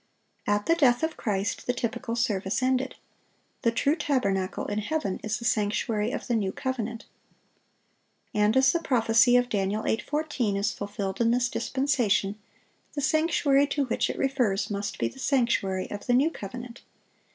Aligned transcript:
At 0.47 0.65
the 0.65 0.73
death 0.73 1.03
of 1.03 1.15
Christ 1.15 1.67
the 1.67 1.75
typical 1.75 2.15
service 2.15 2.63
ended. 2.63 2.95
The 3.61 3.69
"true 3.69 3.95
tabernacle" 3.95 4.65
in 4.65 4.79
heaven 4.79 5.19
is 5.23 5.37
the 5.37 5.45
sanctuary 5.45 6.09
of 6.09 6.25
the 6.25 6.33
new 6.33 6.51
covenant. 6.51 7.05
And 8.33 8.57
as 8.57 8.71
the 8.71 8.79
prophecy 8.79 9.35
of 9.35 9.47
Dan. 9.47 9.69
8:14 9.69 10.57
is 10.57 10.71
fulfilled 10.73 11.21
in 11.21 11.29
this 11.29 11.49
dispensation, 11.49 12.39
the 12.93 13.01
sanctuary 13.01 13.67
to 13.67 13.85
which 13.85 14.09
it 14.09 14.17
refers 14.17 14.71
must 14.71 14.97
be 14.97 15.07
the 15.07 15.19
sanctuary 15.19 15.87
of 15.91 16.07
the 16.07 16.13
new 16.15 16.31
covenant. 16.31 16.81